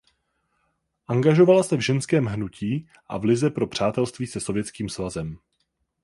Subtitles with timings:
[1.07, 5.37] Angažovala se v ženském hnutí a v lize pro přátelství se Sovětským svazem.